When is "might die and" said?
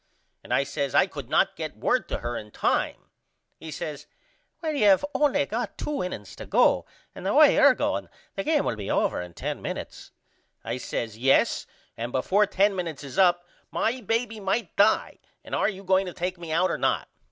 14.39-15.53